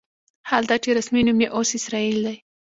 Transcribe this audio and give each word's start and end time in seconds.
حال 0.49 0.63
دا 0.69 0.75
چې 0.83 0.89
رسمي 0.97 1.21
نوم 1.27 1.39
یې 1.43 1.47
اوس 1.55 1.69
اسرائیل 1.79 2.17
دی. 2.25 2.35